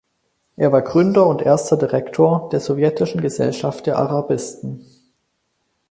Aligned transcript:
Er 0.55 0.71
war 0.71 0.81
Gründer 0.81 1.27
und 1.27 1.43
erster 1.43 1.77
Direktor 1.77 2.49
der 2.51 2.59
sowjetischen 2.59 3.21
Gesellschaft 3.21 3.85
der 3.85 3.99
Arabisten. 3.99 4.83